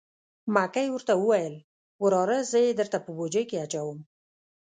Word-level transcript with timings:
مکۍ 0.55 0.87
ورته 0.91 1.13
وویل: 1.17 1.55
وراره 2.03 2.37
زه 2.51 2.57
یې 2.65 2.71
درته 2.79 2.97
په 3.05 3.09
بوجۍ 3.17 3.43
کې 3.49 3.61
اچوم. 3.65 3.97